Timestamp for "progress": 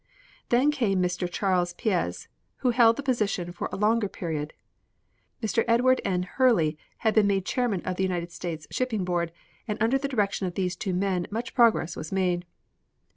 11.53-11.95